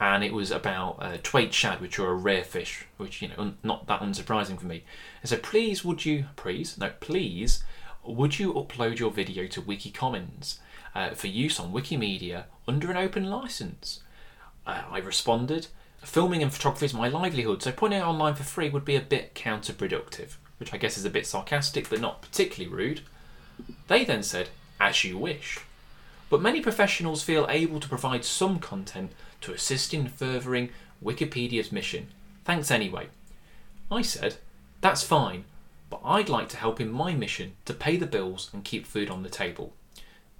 and 0.01 0.21
it 0.21 0.33
was 0.33 0.51
about 0.51 1.01
uh, 1.01 1.49
shad, 1.51 1.79
which 1.79 1.97
are 1.97 2.11
a 2.11 2.13
rare 2.13 2.43
fish, 2.43 2.87
which 2.97 3.21
you 3.21 3.29
know, 3.29 3.35
un- 3.37 3.57
not 3.63 3.87
that 3.87 4.01
unsurprising 4.01 4.59
for 4.59 4.65
me. 4.65 4.83
It 5.23 5.27
said, 5.27 5.41
"Please, 5.41 5.85
would 5.85 6.03
you, 6.03 6.25
please, 6.35 6.77
no, 6.77 6.91
please, 6.99 7.63
would 8.03 8.37
you 8.37 8.53
upload 8.53 8.99
your 8.99 9.11
video 9.11 9.47
to 9.47 9.61
Wiki 9.61 9.91
Commons 9.91 10.59
uh, 10.93 11.11
for 11.11 11.27
use 11.27 11.57
on 11.57 11.71
Wikimedia 11.71 12.47
under 12.67 12.91
an 12.91 12.97
open 12.97 13.29
license?" 13.29 14.01
Uh, 14.67 14.81
I 14.91 14.97
responded, 14.97 15.67
"Filming 16.03 16.43
and 16.43 16.53
photography 16.53 16.85
is 16.85 16.93
my 16.93 17.07
livelihood, 17.07 17.63
so 17.63 17.71
putting 17.71 17.99
it 17.99 18.03
online 18.03 18.35
for 18.35 18.43
free 18.43 18.69
would 18.69 18.85
be 18.85 18.95
a 18.95 19.01
bit 19.01 19.35
counterproductive." 19.35 20.35
Which 20.57 20.73
I 20.73 20.77
guess 20.77 20.97
is 20.97 21.05
a 21.05 21.09
bit 21.09 21.27
sarcastic, 21.27 21.89
but 21.89 21.99
not 21.99 22.21
particularly 22.21 22.73
rude. 22.73 23.01
They 23.87 24.05
then 24.05 24.23
said, 24.23 24.49
"As 24.79 25.03
you 25.03 25.17
wish." 25.17 25.59
but 26.33 26.41
many 26.41 26.61
professionals 26.61 27.21
feel 27.21 27.45
able 27.47 27.79
to 27.79 27.87
provide 27.87 28.25
some 28.25 28.57
content 28.57 29.11
to 29.39 29.53
assist 29.53 29.93
in 29.93 30.07
furthering 30.07 30.67
Wikipedia's 30.99 31.71
mission. 31.71 32.07
Thanks 32.43 32.71
anyway. 32.71 33.09
I 33.91 34.01
said, 34.01 34.37
That's 34.81 35.03
fine, 35.03 35.45
but 35.91 36.01
I'd 36.03 36.29
like 36.29 36.49
to 36.49 36.57
help 36.57 36.81
in 36.81 36.91
my 36.91 37.13
mission 37.13 37.53
to 37.65 37.73
pay 37.75 37.97
the 37.97 38.07
bills 38.07 38.49
and 38.51 38.63
keep 38.63 38.87
food 38.87 39.11
on 39.11 39.21
the 39.21 39.29
table. 39.29 39.73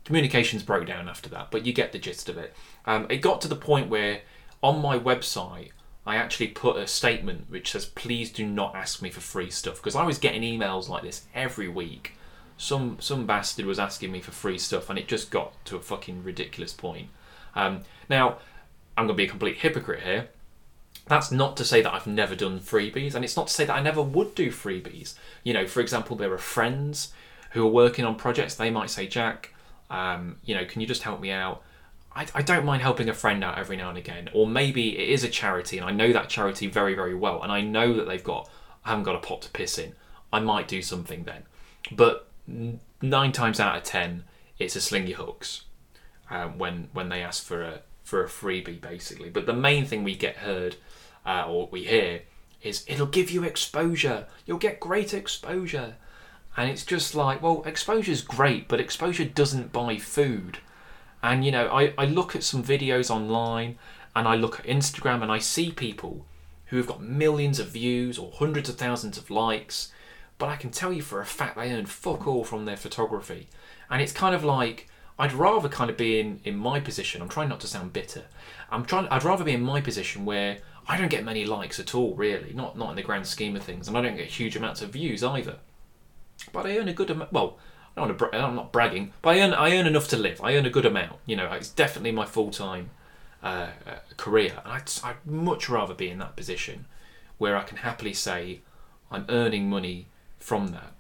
Communications 0.03 0.63
broke 0.63 0.87
down 0.87 1.07
after 1.07 1.29
that, 1.29 1.51
but 1.51 1.63
you 1.63 1.73
get 1.73 1.91
the 1.91 1.99
gist 1.99 2.27
of 2.27 2.39
it. 2.39 2.55
Um, 2.87 3.05
it 3.11 3.17
got 3.17 3.39
to 3.41 3.47
the 3.47 3.55
point 3.55 3.87
where 3.87 4.21
on 4.63 4.81
my 4.81 4.97
website, 4.97 5.69
I 6.05 6.15
actually 6.15 6.47
put 6.47 6.77
a 6.77 6.87
statement 6.87 7.49
which 7.49 7.71
says, 7.71 7.85
Please 7.85 8.31
do 8.31 8.47
not 8.47 8.75
ask 8.75 9.01
me 9.01 9.11
for 9.11 9.21
free 9.21 9.51
stuff, 9.51 9.75
because 9.75 9.95
I 9.95 10.03
was 10.03 10.17
getting 10.17 10.41
emails 10.41 10.89
like 10.89 11.03
this 11.03 11.25
every 11.35 11.67
week 11.67 12.13
some 12.57 12.97
some 12.99 13.25
bastard 13.25 13.65
was 13.65 13.79
asking 13.79 14.11
me 14.11 14.21
for 14.21 14.31
free 14.31 14.57
stuff, 14.57 14.89
and 14.89 14.97
it 14.97 15.07
just 15.07 15.31
got 15.31 15.53
to 15.65 15.75
a 15.75 15.81
fucking 15.81 16.23
ridiculous 16.23 16.73
point. 16.73 17.09
Um, 17.55 17.81
now, 18.09 18.37
I'm 18.97 19.05
going 19.05 19.15
to 19.15 19.21
be 19.21 19.25
a 19.25 19.29
complete 19.29 19.57
hypocrite 19.57 20.03
here. 20.03 20.29
That's 21.07 21.31
not 21.31 21.57
to 21.57 21.65
say 21.65 21.81
that 21.81 21.93
I've 21.93 22.07
never 22.07 22.35
done 22.35 22.59
freebies, 22.59 23.15
and 23.15 23.25
it's 23.25 23.35
not 23.35 23.47
to 23.47 23.53
say 23.53 23.65
that 23.65 23.75
I 23.75 23.81
never 23.81 24.01
would 24.01 24.35
do 24.35 24.49
freebies. 24.49 25.15
You 25.43 25.53
know, 25.53 25.67
for 25.67 25.81
example, 25.81 26.15
there 26.15 26.31
are 26.31 26.37
friends 26.37 27.11
who 27.51 27.65
are 27.65 27.71
working 27.71 28.05
on 28.05 28.15
projects. 28.15 28.55
They 28.55 28.69
might 28.69 28.89
say, 28.89 29.07
Jack, 29.07 29.53
um, 29.89 30.37
you 30.45 30.55
know, 30.55 30.65
can 30.65 30.81
you 30.81 30.87
just 30.87 31.03
help 31.03 31.19
me 31.19 31.31
out? 31.31 31.63
I, 32.15 32.27
I, 32.35 32.41
don't 32.41 32.65
mind 32.65 32.81
helping 32.81 33.09
a 33.09 33.13
friend 33.13 33.43
out 33.43 33.57
every 33.57 33.75
now 33.75 33.89
and 33.89 33.97
again, 33.97 34.29
or 34.33 34.47
maybe 34.47 34.97
it 34.97 35.09
is 35.09 35.23
a 35.23 35.29
charity, 35.29 35.77
and 35.77 35.87
I 35.87 35.91
know 35.91 36.13
that 36.13 36.29
charity 36.29 36.67
very, 36.67 36.93
very 36.93 37.15
well, 37.15 37.41
and 37.41 37.51
I 37.51 37.61
know 37.61 37.93
that 37.93 38.07
they've 38.07 38.23
got, 38.23 38.49
I 38.85 38.89
haven't 38.89 39.05
got 39.05 39.15
a 39.15 39.19
pot 39.19 39.41
to 39.43 39.49
piss 39.49 39.77
in. 39.77 39.93
I 40.31 40.39
might 40.39 40.67
do 40.67 40.81
something 40.81 41.23
then, 41.23 41.43
but 41.91 42.27
nine 43.01 43.31
times 43.31 43.59
out 43.59 43.77
of 43.77 43.83
ten, 43.83 44.23
it's 44.59 44.75
a 44.75 44.81
slingy 44.81 45.13
hooks 45.13 45.63
um, 46.29 46.57
when 46.57 46.89
when 46.93 47.09
they 47.09 47.21
ask 47.21 47.43
for 47.43 47.61
a 47.61 47.81
for 48.03 48.23
a 48.23 48.27
freebie, 48.27 48.81
basically. 48.81 49.29
But 49.29 49.45
the 49.45 49.53
main 49.53 49.85
thing 49.85 50.03
we 50.03 50.15
get 50.15 50.37
heard 50.37 50.75
uh, 51.25 51.45
or 51.47 51.69
we 51.71 51.85
hear 51.85 52.21
is 52.61 52.85
it'll 52.87 53.05
give 53.05 53.29
you 53.29 53.43
exposure. 53.43 54.27
You'll 54.45 54.57
get 54.57 54.79
great 54.79 55.13
exposure, 55.13 55.95
and 56.57 56.69
it's 56.69 56.85
just 56.85 57.15
like, 57.15 57.41
well, 57.41 57.63
exposure's 57.65 58.21
great, 58.21 58.67
but 58.67 58.79
exposure 58.79 59.25
doesn't 59.25 59.71
buy 59.71 59.97
food. 59.97 60.59
And 61.23 61.43
you 61.43 61.51
know, 61.51 61.67
I, 61.69 61.93
I 61.97 62.05
look 62.05 62.35
at 62.35 62.43
some 62.43 62.63
videos 62.63 63.09
online 63.09 63.79
and 64.15 64.27
I 64.27 64.35
look 64.35 64.59
at 64.59 64.65
Instagram 64.67 65.23
and 65.23 65.31
I 65.31 65.39
see 65.39 65.71
people 65.71 66.25
who 66.67 66.77
have 66.77 66.85
got 66.85 67.01
millions 67.01 67.59
of 67.59 67.69
views 67.69 68.19
or 68.19 68.31
hundreds 68.31 68.69
of 68.69 68.75
thousands 68.75 69.17
of 69.17 69.31
likes 69.31 69.91
but 70.37 70.49
I 70.49 70.55
can 70.55 70.71
tell 70.71 70.91
you 70.91 71.01
for 71.01 71.21
a 71.21 71.25
fact 71.25 71.55
they 71.55 71.71
earn 71.71 71.85
fuck 71.85 72.27
all 72.27 72.43
from 72.43 72.65
their 72.65 72.77
photography. 72.77 73.47
And 73.89 74.01
it's 74.01 74.11
kind 74.11 74.33
of 74.35 74.43
like, 74.43 74.89
I'd 75.17 75.33
rather 75.33 75.69
kind 75.69 75.89
of 75.89 75.97
be 75.97 76.19
in, 76.19 76.39
in 76.43 76.57
my 76.57 76.79
position. 76.79 77.21
I'm 77.21 77.29
trying 77.29 77.49
not 77.49 77.59
to 77.61 77.67
sound 77.67 77.93
bitter. 77.93 78.23
I'm 78.69 78.83
trying. 78.83 79.07
I'd 79.07 79.23
rather 79.23 79.43
be 79.43 79.53
in 79.53 79.61
my 79.61 79.79
position 79.79 80.25
where 80.25 80.57
I 80.87 80.97
don't 80.97 81.09
get 81.09 81.23
many 81.23 81.45
likes 81.45 81.79
at 81.79 81.93
all, 81.93 82.15
really. 82.15 82.51
Not 82.53 82.77
not 82.77 82.89
in 82.89 82.95
the 82.95 83.03
grand 83.03 83.27
scheme 83.27 83.55
of 83.55 83.63
things, 83.63 83.87
and 83.87 83.97
I 83.97 84.01
don't 84.01 84.17
get 84.17 84.27
huge 84.27 84.55
amounts 84.55 84.81
of 84.81 84.89
views 84.89 85.23
either. 85.23 85.57
But 86.51 86.65
I 86.65 86.77
earn 86.77 86.89
a 86.89 86.93
good 86.93 87.11
amount. 87.11 87.31
Well, 87.31 87.57
I 87.95 87.99
don't 88.01 88.09
want 88.09 88.19
to. 88.19 88.25
Bra- 88.25 88.39
I'm 88.39 88.55
not 88.55 88.71
bragging, 88.71 89.13
but 89.21 89.35
I 89.35 89.41
earn 89.41 89.53
I 89.53 89.77
earn 89.77 89.87
enough 89.87 90.07
to 90.09 90.17
live. 90.17 90.41
I 90.41 90.55
earn 90.55 90.65
a 90.65 90.69
good 90.69 90.85
amount. 90.85 91.19
You 91.25 91.35
know, 91.35 91.51
it's 91.51 91.69
definitely 91.69 92.11
my 92.11 92.25
full 92.25 92.49
time 92.49 92.89
uh, 93.43 93.67
uh, 93.85 93.95
career, 94.17 94.53
and 94.63 94.73
I'd, 94.73 94.91
I'd 95.03 95.25
much 95.25 95.69
rather 95.69 95.93
be 95.93 96.09
in 96.09 96.19
that 96.19 96.35
position 96.35 96.85
where 97.37 97.55
I 97.55 97.63
can 97.63 97.77
happily 97.77 98.13
say 98.13 98.61
I'm 99.11 99.25
earning 99.29 99.69
money 99.69 100.07
from 100.39 100.67
that. 100.69 100.93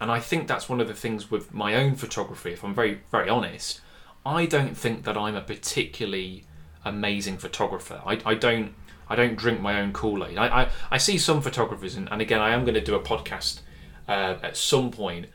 And 0.00 0.10
I 0.10 0.18
think 0.18 0.48
that's 0.48 0.68
one 0.68 0.80
of 0.80 0.88
the 0.88 0.94
things 0.94 1.30
with 1.30 1.54
my 1.54 1.74
own 1.74 1.94
photography. 1.94 2.52
If 2.52 2.64
I'm 2.64 2.74
very 2.74 3.00
very 3.10 3.28
honest, 3.28 3.80
I 4.26 4.46
don't 4.46 4.76
think 4.76 5.04
that 5.04 5.16
I'm 5.16 5.36
a 5.36 5.42
particularly 5.42 6.44
amazing 6.84 7.38
photographer. 7.38 8.02
I, 8.04 8.20
I 8.24 8.34
don't 8.34 8.74
I 9.08 9.14
don't 9.14 9.36
drink 9.36 9.60
my 9.60 9.80
own 9.80 9.92
Kool 9.92 10.24
Aid. 10.24 10.38
I, 10.38 10.62
I, 10.62 10.68
I 10.90 10.98
see 10.98 11.18
some 11.18 11.42
photographers, 11.42 11.96
and, 11.96 12.08
and 12.10 12.22
again, 12.22 12.40
I 12.40 12.50
am 12.50 12.64
going 12.64 12.74
to 12.74 12.80
do 12.80 12.94
a 12.94 13.00
podcast 13.00 13.60
uh, 14.08 14.36
at 14.42 14.56
some 14.56 14.90
point 14.90 15.26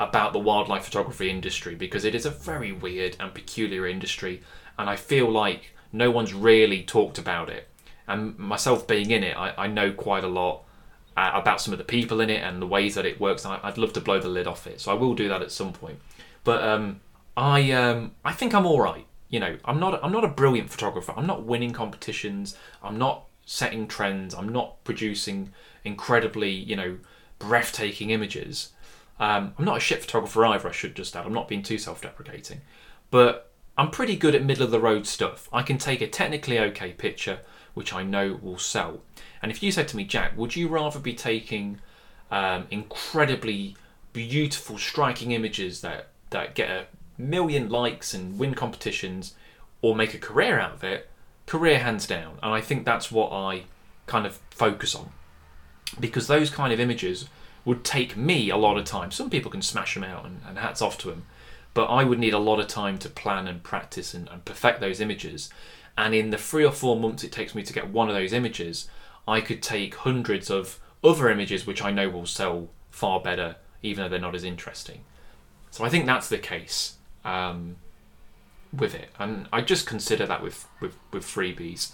about 0.00 0.32
the 0.32 0.38
wildlife 0.38 0.84
photography 0.84 1.30
industry 1.30 1.74
because 1.74 2.04
it 2.04 2.14
is 2.14 2.26
a 2.26 2.30
very 2.30 2.72
weird 2.72 3.16
and 3.20 3.34
peculiar 3.34 3.86
industry, 3.86 4.42
and 4.78 4.90
I 4.90 4.96
feel 4.96 5.30
like 5.30 5.72
no 5.92 6.10
one's 6.10 6.34
really 6.34 6.82
talked 6.82 7.18
about 7.18 7.48
it. 7.48 7.68
And 8.06 8.38
myself 8.38 8.86
being 8.86 9.10
in 9.10 9.22
it, 9.22 9.36
I, 9.36 9.54
I 9.56 9.66
know 9.66 9.92
quite 9.92 10.24
a 10.24 10.28
lot 10.28 10.64
uh, 11.16 11.30
about 11.34 11.60
some 11.60 11.72
of 11.72 11.78
the 11.78 11.84
people 11.84 12.20
in 12.20 12.28
it 12.28 12.42
and 12.42 12.60
the 12.60 12.66
ways 12.66 12.94
that 12.96 13.06
it 13.06 13.20
works. 13.20 13.46
I, 13.46 13.60
would 13.64 13.78
love 13.78 13.92
to 13.94 14.00
blow 14.00 14.18
the 14.18 14.28
lid 14.28 14.46
off 14.46 14.66
it, 14.66 14.80
so 14.80 14.90
I 14.90 14.94
will 14.94 15.14
do 15.14 15.28
that 15.28 15.42
at 15.42 15.52
some 15.52 15.72
point. 15.72 16.00
But 16.42 16.62
um, 16.62 17.00
I 17.36 17.70
um, 17.72 18.12
I 18.24 18.32
think 18.32 18.54
I'm 18.54 18.66
all 18.66 18.80
right. 18.80 19.06
You 19.28 19.40
know, 19.40 19.58
I'm 19.64 19.80
not 19.80 20.02
I'm 20.02 20.12
not 20.12 20.24
a 20.24 20.28
brilliant 20.28 20.70
photographer. 20.70 21.14
I'm 21.16 21.26
not 21.26 21.44
winning 21.44 21.72
competitions. 21.72 22.56
I'm 22.82 22.98
not 22.98 23.26
setting 23.46 23.86
trends. 23.86 24.34
I'm 24.34 24.48
not 24.48 24.82
producing 24.84 25.52
incredibly 25.84 26.50
you 26.50 26.76
know 26.76 26.98
breathtaking 27.38 28.10
images. 28.10 28.72
Um, 29.18 29.54
I'm 29.58 29.64
not 29.64 29.76
a 29.76 29.80
shit 29.80 30.02
photographer 30.02 30.44
either. 30.46 30.68
I 30.68 30.72
should 30.72 30.94
just 30.94 31.14
add. 31.14 31.26
I'm 31.26 31.32
not 31.32 31.48
being 31.48 31.62
too 31.62 31.78
self-deprecating, 31.78 32.62
but 33.10 33.52
I'm 33.76 33.90
pretty 33.90 34.16
good 34.16 34.34
at 34.34 34.44
middle 34.44 34.64
of 34.64 34.70
the 34.70 34.80
road 34.80 35.06
stuff. 35.06 35.48
I 35.52 35.62
can 35.62 35.78
take 35.78 36.00
a 36.00 36.06
technically 36.06 36.58
okay 36.58 36.92
picture, 36.92 37.40
which 37.74 37.92
I 37.92 38.02
know 38.02 38.38
will 38.40 38.58
sell. 38.58 39.02
And 39.42 39.50
if 39.50 39.62
you 39.62 39.72
said 39.72 39.88
to 39.88 39.96
me, 39.96 40.04
Jack, 40.04 40.36
would 40.36 40.56
you 40.56 40.68
rather 40.68 40.98
be 40.98 41.12
taking 41.14 41.80
um, 42.30 42.66
incredibly 42.70 43.76
beautiful, 44.12 44.78
striking 44.78 45.32
images 45.32 45.80
that 45.80 46.08
that 46.30 46.54
get 46.54 46.70
a 46.70 46.86
million 47.16 47.68
likes 47.68 48.14
and 48.14 48.38
win 48.38 48.54
competitions, 48.54 49.34
or 49.82 49.94
make 49.94 50.14
a 50.14 50.18
career 50.18 50.58
out 50.58 50.72
of 50.72 50.84
it? 50.84 51.10
Career 51.46 51.78
hands 51.78 52.06
down. 52.06 52.38
And 52.42 52.52
I 52.52 52.60
think 52.60 52.84
that's 52.84 53.12
what 53.12 53.32
I 53.32 53.64
kind 54.06 54.26
of 54.26 54.40
focus 54.50 54.94
on 54.94 55.10
because 56.00 56.26
those 56.26 56.50
kind 56.50 56.72
of 56.72 56.80
images 56.80 57.28
would 57.64 57.84
take 57.84 58.16
me 58.16 58.50
a 58.50 58.56
lot 58.56 58.76
of 58.76 58.84
time. 58.84 59.10
Some 59.10 59.30
people 59.30 59.50
can 59.50 59.62
smash 59.62 59.94
them 59.94 60.04
out, 60.04 60.24
and, 60.26 60.40
and 60.46 60.58
hats 60.58 60.82
off 60.82 60.98
to 60.98 61.08
them. 61.10 61.24
But 61.72 61.86
I 61.86 62.04
would 62.04 62.18
need 62.18 62.34
a 62.34 62.38
lot 62.38 62.60
of 62.60 62.68
time 62.68 62.98
to 62.98 63.08
plan 63.08 63.48
and 63.48 63.62
practice 63.62 64.14
and, 64.14 64.28
and 64.28 64.44
perfect 64.44 64.80
those 64.80 65.00
images. 65.00 65.50
And 65.96 66.14
in 66.14 66.30
the 66.30 66.38
three 66.38 66.64
or 66.64 66.72
four 66.72 66.96
months 66.96 67.24
it 67.24 67.32
takes 67.32 67.54
me 67.54 67.62
to 67.62 67.72
get 67.72 67.88
one 67.88 68.08
of 68.08 68.14
those 68.14 68.32
images, 68.32 68.88
I 69.26 69.40
could 69.40 69.62
take 69.62 69.94
hundreds 69.94 70.50
of 70.50 70.78
other 71.02 71.28
images 71.30 71.66
which 71.66 71.82
I 71.82 71.90
know 71.90 72.08
will 72.08 72.26
sell 72.26 72.68
far 72.90 73.20
better, 73.20 73.56
even 73.82 74.04
though 74.04 74.08
they're 74.08 74.20
not 74.20 74.34
as 74.34 74.44
interesting. 74.44 75.04
So 75.70 75.84
I 75.84 75.88
think 75.88 76.06
that's 76.06 76.28
the 76.28 76.38
case 76.38 76.94
um, 77.24 77.76
with 78.72 78.94
it, 78.94 79.08
and 79.18 79.48
I 79.52 79.60
just 79.60 79.86
consider 79.86 80.26
that 80.26 80.42
with, 80.42 80.66
with 80.80 80.96
with 81.12 81.24
freebies. 81.24 81.92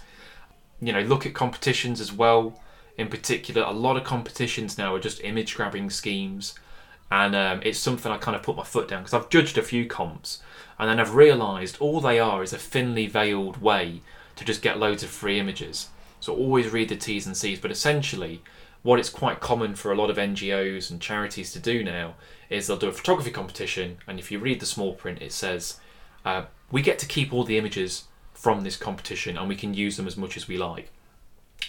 You 0.79 0.93
know, 0.93 1.01
look 1.01 1.25
at 1.25 1.33
competitions 1.33 1.99
as 1.99 2.11
well 2.11 2.59
in 2.97 3.07
particular, 3.07 3.63
a 3.63 3.71
lot 3.71 3.97
of 3.97 4.03
competitions 4.03 4.77
now 4.77 4.95
are 4.95 4.99
just 4.99 5.23
image 5.23 5.55
grabbing 5.55 5.89
schemes, 5.89 6.55
and 7.09 7.35
um, 7.35 7.61
it's 7.63 7.79
something 7.79 8.11
I 8.11 8.17
kind 8.17 8.35
of 8.35 8.43
put 8.43 8.55
my 8.55 8.63
foot 8.63 8.87
down 8.87 9.03
because 9.03 9.13
I've 9.13 9.29
judged 9.29 9.57
a 9.57 9.63
few 9.63 9.85
comps, 9.85 10.41
and 10.79 10.89
then 10.89 10.99
I've 10.99 11.15
realised 11.15 11.77
all 11.79 11.99
they 11.99 12.19
are 12.19 12.43
is 12.43 12.53
a 12.53 12.57
thinly 12.57 13.07
veiled 13.07 13.61
way 13.61 14.01
to 14.35 14.45
just 14.45 14.61
get 14.61 14.79
loads 14.79 15.03
of 15.03 15.09
free 15.09 15.39
images. 15.39 15.89
So 16.19 16.35
always 16.35 16.71
read 16.71 16.89
the 16.89 16.95
T's 16.95 17.25
and 17.25 17.35
C's, 17.35 17.59
but 17.59 17.71
essentially, 17.71 18.41
what 18.83 18.99
it's 18.99 19.09
quite 19.09 19.39
common 19.39 19.75
for 19.75 19.91
a 19.91 19.95
lot 19.95 20.09
of 20.09 20.17
NGOs 20.17 20.89
and 20.89 21.01
charities 21.01 21.51
to 21.53 21.59
do 21.59 21.83
now 21.83 22.15
is 22.49 22.67
they'll 22.67 22.77
do 22.77 22.89
a 22.89 22.93
photography 22.93 23.31
competition, 23.31 23.97
and 24.07 24.19
if 24.19 24.31
you 24.31 24.39
read 24.39 24.59
the 24.59 24.65
small 24.65 24.93
print, 24.93 25.21
it 25.21 25.31
says, 25.31 25.79
uh, 26.25 26.43
We 26.71 26.81
get 26.81 26.99
to 26.99 27.05
keep 27.05 27.33
all 27.33 27.43
the 27.43 27.57
images 27.57 28.05
from 28.33 28.61
this 28.61 28.75
competition 28.75 29.37
and 29.37 29.47
we 29.47 29.55
can 29.55 29.75
use 29.75 29.97
them 29.97 30.07
as 30.07 30.17
much 30.17 30.35
as 30.35 30.47
we 30.47 30.57
like. 30.57 30.91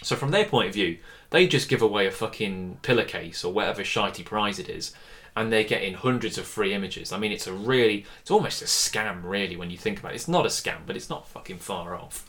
So 0.03 0.15
from 0.15 0.31
their 0.31 0.45
point 0.45 0.67
of 0.67 0.73
view, 0.73 0.97
they 1.29 1.47
just 1.47 1.69
give 1.69 1.81
away 1.81 2.05
a 2.05 2.11
fucking 2.11 2.79
pillowcase 2.81 3.43
or 3.43 3.53
whatever 3.53 3.81
shitey 3.81 4.23
prize 4.23 4.59
it 4.59 4.69
is, 4.69 4.93
and 5.35 5.51
they're 5.51 5.63
getting 5.63 5.95
hundreds 5.95 6.37
of 6.37 6.45
free 6.45 6.73
images. 6.73 7.11
I 7.11 7.17
mean, 7.17 7.31
it's 7.31 7.47
a 7.47 7.53
really, 7.53 8.05
it's 8.21 8.31
almost 8.31 8.61
a 8.61 8.65
scam, 8.65 9.23
really, 9.23 9.55
when 9.55 9.71
you 9.71 9.77
think 9.77 9.99
about 9.99 10.11
it. 10.11 10.15
It's 10.15 10.27
not 10.27 10.45
a 10.45 10.49
scam, 10.49 10.85
but 10.85 10.95
it's 10.95 11.09
not 11.09 11.27
fucking 11.27 11.57
far 11.57 11.95
off. 11.95 12.25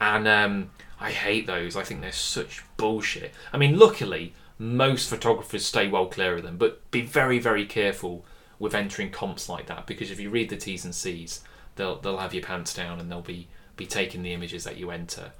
And 0.00 0.26
um, 0.26 0.70
I 1.00 1.10
hate 1.10 1.46
those. 1.46 1.76
I 1.76 1.82
think 1.82 2.00
they're 2.00 2.12
such 2.12 2.62
bullshit. 2.76 3.32
I 3.52 3.58
mean, 3.58 3.78
luckily, 3.78 4.32
most 4.58 5.10
photographers 5.10 5.66
stay 5.66 5.88
well 5.88 6.06
clear 6.06 6.36
of 6.36 6.42
them, 6.42 6.56
but 6.56 6.90
be 6.90 7.02
very, 7.02 7.38
very 7.38 7.66
careful 7.66 8.24
with 8.58 8.74
entering 8.74 9.10
comps 9.10 9.48
like 9.48 9.66
that 9.66 9.86
because 9.86 10.10
if 10.10 10.18
you 10.18 10.30
read 10.30 10.48
the 10.48 10.56
T's 10.56 10.84
and 10.84 10.94
C's, 10.94 11.42
they'll 11.76 11.96
they'll 11.96 12.18
have 12.18 12.34
your 12.34 12.42
pants 12.42 12.72
down 12.74 12.98
and 13.00 13.10
they'll 13.10 13.20
be 13.20 13.48
be 13.76 13.86
taking 13.86 14.22
the 14.22 14.32
images 14.32 14.64
that 14.64 14.78
you 14.78 14.90
enter. 14.90 15.32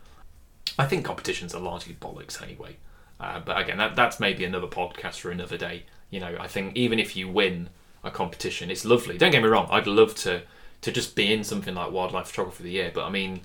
I 0.78 0.86
think 0.86 1.04
competitions 1.04 1.54
are 1.54 1.60
largely 1.60 1.94
bollocks 1.94 2.42
anyway. 2.42 2.76
Uh, 3.18 3.40
but 3.40 3.58
again, 3.58 3.78
that, 3.78 3.96
that's 3.96 4.20
maybe 4.20 4.44
another 4.44 4.66
podcast 4.66 5.20
for 5.20 5.30
another 5.30 5.56
day. 5.56 5.84
You 6.10 6.20
know, 6.20 6.36
I 6.38 6.46
think 6.46 6.76
even 6.76 6.98
if 6.98 7.16
you 7.16 7.28
win 7.28 7.70
a 8.04 8.10
competition, 8.10 8.70
it's 8.70 8.84
lovely. 8.84 9.18
Don't 9.18 9.30
get 9.30 9.42
me 9.42 9.48
wrong, 9.48 9.68
I'd 9.70 9.86
love 9.86 10.14
to 10.16 10.42
to 10.82 10.92
just 10.92 11.16
be 11.16 11.32
in 11.32 11.42
something 11.42 11.74
like 11.74 11.90
Wildlife 11.90 12.28
Photographer 12.28 12.60
of 12.60 12.64
the 12.64 12.70
Year. 12.70 12.92
But 12.94 13.06
I 13.06 13.10
mean, 13.10 13.40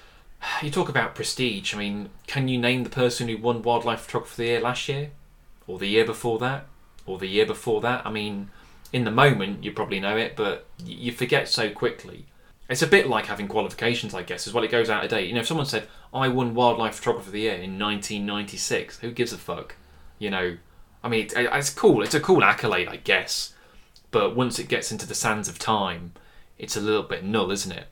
you 0.62 0.70
talk 0.70 0.88
about 0.88 1.14
prestige. 1.14 1.74
I 1.74 1.78
mean, 1.78 2.10
can 2.26 2.48
you 2.48 2.58
name 2.58 2.84
the 2.84 2.90
person 2.90 3.28
who 3.28 3.36
won 3.36 3.62
Wildlife 3.62 4.02
Photographer 4.02 4.32
of 4.32 4.36
the 4.36 4.44
Year 4.44 4.60
last 4.60 4.88
year, 4.88 5.10
or 5.66 5.78
the 5.78 5.88
year 5.88 6.04
before 6.04 6.38
that, 6.38 6.66
or 7.06 7.18
the 7.18 7.26
year 7.26 7.46
before 7.46 7.80
that? 7.80 8.06
I 8.06 8.10
mean, 8.10 8.50
in 8.92 9.04
the 9.04 9.10
moment 9.10 9.64
you 9.64 9.72
probably 9.72 10.00
know 10.00 10.16
it, 10.16 10.36
but 10.36 10.66
you 10.84 11.12
forget 11.12 11.48
so 11.48 11.70
quickly. 11.70 12.26
It's 12.70 12.82
a 12.82 12.86
bit 12.86 13.08
like 13.08 13.26
having 13.26 13.48
qualifications, 13.48 14.14
I 14.14 14.22
guess, 14.22 14.46
as 14.46 14.54
well. 14.54 14.62
It 14.62 14.70
goes 14.70 14.88
out 14.88 15.02
of 15.02 15.10
date. 15.10 15.26
You 15.26 15.34
know, 15.34 15.40
if 15.40 15.48
someone 15.48 15.66
said, 15.66 15.88
I 16.14 16.28
won 16.28 16.54
Wildlife 16.54 16.94
Photographer 16.94 17.28
of 17.28 17.32
the 17.32 17.40
Year 17.40 17.54
in 17.54 17.78
1996, 17.78 19.00
who 19.00 19.10
gives 19.10 19.32
a 19.32 19.38
fuck? 19.38 19.74
You 20.20 20.30
know, 20.30 20.56
I 21.02 21.08
mean, 21.08 21.26
it, 21.26 21.32
it's 21.36 21.70
cool. 21.70 22.02
It's 22.02 22.14
a 22.14 22.20
cool 22.20 22.44
accolade, 22.44 22.88
I 22.88 22.96
guess. 22.96 23.54
But 24.12 24.36
once 24.36 24.58
it 24.58 24.68
gets 24.68 24.92
into 24.92 25.06
the 25.06 25.14
sands 25.14 25.48
of 25.48 25.58
time, 25.58 26.12
it's 26.58 26.76
a 26.76 26.80
little 26.80 27.02
bit 27.02 27.24
null, 27.24 27.50
isn't 27.50 27.72
it? 27.72 27.86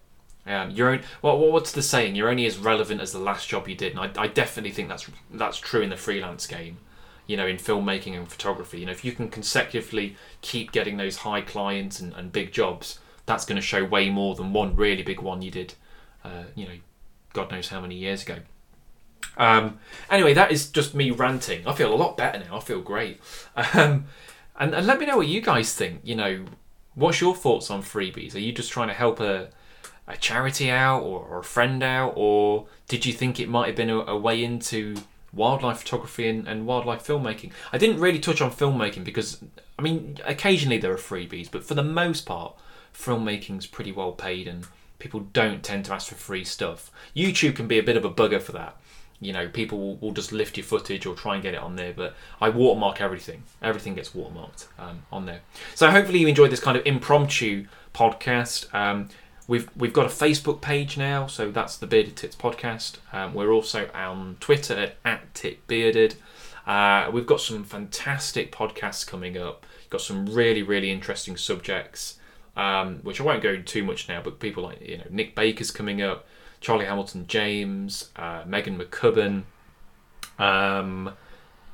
Um, 0.47 0.71
you're 0.71 0.91
only, 0.91 1.05
well, 1.23 1.39
what's 1.39 1.73
the 1.73 1.83
saying? 1.83 2.15
You're 2.15 2.31
only 2.31 2.47
as 2.47 2.57
relevant 2.57 3.01
as 3.01 3.13
the 3.13 3.19
last 3.19 3.49
job 3.49 3.69
you 3.69 3.75
did, 3.75 3.97
and 3.97 4.01
I, 4.01 4.23
I 4.23 4.27
definitely 4.29 4.71
think 4.71 4.89
that's 4.89 5.11
that's 5.31 5.59
true 5.59 5.83
in 5.83 5.91
the 5.91 5.97
freelance 5.97 6.47
game. 6.47 6.79
You 7.27 7.37
know, 7.37 7.47
in 7.47 7.59
filmmaking 7.59 8.17
and 8.17 8.27
photography. 8.27 8.81
You 8.81 8.87
know, 8.87 8.93
if 8.93 9.05
you 9.05 9.13
can 9.13 9.29
consecutively 9.29 10.17
keep 10.41 10.73
getting 10.73 10.97
those 10.97 11.19
high 11.19 11.43
clients 11.43 12.01
and, 12.01 12.15
and 12.15 12.33
big 12.33 12.53
jobs, 12.53 13.01
that's 13.29 13.45
going 13.45 13.57
to 13.57 13.63
show 13.63 13.85
way 13.85 14.11
more 14.11 14.35
than 14.35 14.53
one 14.53 14.75
really 14.75 15.05
big 15.05 15.21
one 15.21 15.43
you 15.43 15.53
did, 15.53 15.75
uh, 16.25 16.45
you 16.57 16.67
know, 16.67 16.75
God 17.33 17.53
knows 17.53 17.69
how 17.69 17.81
many 17.81 17.95
years 17.95 18.23
ago. 18.23 18.39
Um, 19.37 19.79
anyway, 20.11 20.35
that 20.35 20.51
is 20.51 20.69
just 20.69 20.95
me 20.95 21.13
ranting. 21.13 21.67
I 21.67 21.73
feel 21.75 21.95
a 21.95 21.97
lot 21.97 22.17
better 22.17 22.41
now. 22.41 22.57
I 22.57 22.61
feel 22.61 22.81
great. 22.81 23.21
Um, 23.75 24.07
and, 24.59 24.75
and 24.75 24.87
let 24.87 24.99
me 24.99 25.07
know 25.07 25.17
what 25.17 25.29
you 25.29 25.41
guys 25.41 25.73
think. 25.75 26.01
You 26.03 26.17
know, 26.17 26.45
what's 26.97 27.21
your 27.21 27.35
thoughts 27.35 27.71
on 27.71 27.83
freebies? 27.83 28.35
Are 28.35 28.41
you 28.41 28.51
just 28.51 28.73
trying 28.73 28.89
to 28.89 28.95
help 28.95 29.21
a, 29.21 29.51
a 30.09 30.17
charity 30.17 30.71
out 30.71 31.03
or, 31.03 31.21
or 31.21 31.39
a 31.39 31.45
friend 31.45 31.83
out, 31.83 32.15
or 32.17 32.67
did 32.89 33.07
you 33.07 33.13
think 33.13 33.39
it 33.39 33.49
might 33.49 33.69
have 33.69 33.77
been 33.77 33.91
a, 33.91 33.99
a 34.01 34.17
way 34.17 34.43
into 34.43 34.97
wildlife 35.33 35.79
photography 35.81 36.29
and, 36.29 36.49
and, 36.49 36.67
wildlife 36.67 37.07
filmmaking? 37.07 37.53
I 37.73 37.79
didn't 37.79 38.01
really 38.01 38.19
touch 38.19 38.41
on 38.41 38.51
filmmaking 38.51 39.05
because, 39.05 39.45
I 39.79 39.83
mean, 39.83 40.19
occasionally 40.25 40.79
there 40.79 40.93
are 40.93 40.97
freebies, 40.97 41.51
but 41.51 41.65
for 41.65 41.75
the 41.75 41.85
most 41.85 42.27
part, 42.27 42.55
filmmaking's 42.95 43.67
pretty 43.67 43.93
well 43.93 44.13
paid 44.13 44.49
and 44.49 44.67
people 44.99 45.21
don't 45.33 45.63
tend 45.63 45.85
to 45.85 45.93
ask 45.93 46.09
for 46.09 46.17
free 46.17 46.45
stuff. 46.45 46.91
YouTube 47.15 47.57
can 47.57 47.69
be 47.69 47.79
a 47.79 47.83
bit 47.83 47.97
of 47.97 48.05
a 48.05 48.11
bugger 48.11 48.43
for 48.43 48.53
that. 48.53 48.77
You 49.21 49.33
know, 49.33 49.49
people 49.49 49.79
will, 49.79 49.97
will 49.97 50.13
just 50.13 50.33
lift 50.33 50.57
your 50.57 50.65
footage 50.65 51.07
or 51.07 51.15
try 51.15 51.35
and 51.35 51.43
get 51.43 51.55
it 51.55 51.61
on 51.61 51.77
there, 51.77 51.93
but 51.93 52.15
I 52.41 52.49
watermark 52.51 53.01
everything. 53.01 53.45
Everything 53.63 53.95
gets 53.95 54.11
watermarked 54.11 54.67
um, 54.79 55.03
on 55.11 55.27
there. 55.27 55.41
So 55.75 55.91
hopefully 55.91 56.21
you 56.21 56.29
enjoyed 56.29 56.51
this 56.51 56.61
kind 56.61 56.77
of 56.77 56.87
impromptu 56.87 57.67
podcast. 57.95 58.73
Um, 58.73 59.09
we've 59.49 59.69
we've 59.77 59.93
got 59.93 60.07
a 60.07 60.09
Facebook 60.09 60.61
page 60.61 60.97
now, 60.97 61.27
so 61.27 61.51
that's 61.51 61.77
the 61.77 61.87
Bearded 61.87 62.17
Tits 62.17 62.37
podcast. 62.37 62.99
Um, 63.13 63.35
we're 63.35 63.51
also 63.51 63.91
on 63.93 64.37
Twitter 64.39 64.75
at, 64.75 64.97
at 65.05 65.35
TitBearded. 65.35 66.15
Uh, 66.69 67.11
we've 67.13 67.27
got 67.27 67.41
some 67.41 67.65
fantastic 67.65 68.53
podcasts 68.53 69.05
coming 69.05 69.37
up. 69.37 69.67
Got 69.91 70.03
some 70.03 70.27
really 70.27 70.63
really 70.63 70.93
interesting 70.93 71.37
subjects 71.37 72.19
um, 72.59 72.97
which 73.05 73.21
I 73.21 73.25
won't 73.25 73.41
go 73.41 73.51
into 73.51 73.63
too 73.63 73.85
much 73.85 74.09
now, 74.09 74.21
but 74.21 74.41
people 74.41 74.65
like 74.65 74.83
you 74.83 74.99
know 74.99 75.05
Nick 75.09 75.35
Baker's 75.37 75.71
coming 75.71 76.03
up, 76.03 76.27
Charlie 76.61 76.87
Hamilton 76.87 77.27
James, 77.29 78.11
uh, 78.17 78.43
Megan 78.45 78.77
McCubbin, 78.77 79.45
um, 80.41 81.13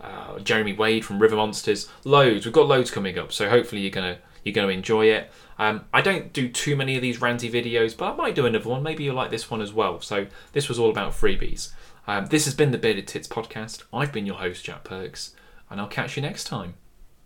uh, 0.01 0.39
Jeremy 0.41 0.75
Wade 0.75 1.05
from 1.05 1.19
River 1.19 1.37
Monsters, 1.37 1.89
loads. 2.05 2.45
We've 2.45 2.53
got 2.53 2.69
loads 2.69 2.91
coming 2.91 3.19
up, 3.19 3.33
so 3.33 3.49
hopefully 3.49 3.81
you're 3.81 3.91
gonna 3.91 4.19
you're 4.45 4.53
gonna 4.53 4.69
enjoy 4.69 5.07
it. 5.07 5.33
Um, 5.59 5.87
I 5.95 6.03
don't 6.03 6.35
do 6.35 6.51
too 6.51 6.77
many 6.77 6.97
of 6.97 7.03
these 7.03 7.19
ranty 7.19 7.51
videos, 7.51 7.97
but 7.97 8.13
I 8.13 8.17
might 8.17 8.35
do 8.35 8.45
another 8.45 8.69
one. 8.69 8.83
Maybe 8.83 9.05
you'll 9.05 9.15
like 9.15 9.31
this 9.31 9.51
one 9.51 9.63
as 9.63 9.73
well. 9.73 10.03
So 10.03 10.27
this 10.53 10.69
was 10.69 10.79
all 10.79 10.91
about 10.91 11.13
freebies. 11.13 11.71
Um, 12.07 12.27
this 12.27 12.45
has 12.45 12.55
been 12.55 12.71
the 12.71 12.79
Bearded 12.79 13.07
Tits 13.07 13.29
podcast. 13.29 13.83
I've 13.93 14.13
been 14.13 14.27
your 14.27 14.37
host, 14.37 14.65
Jack 14.65 14.85
Perks, 14.85 15.35
and 15.71 15.81
I'll 15.81 15.87
catch 15.87 16.17
you 16.17 16.23
next 16.23 16.45
time. 16.45 16.75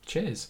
Cheers. 0.07 0.49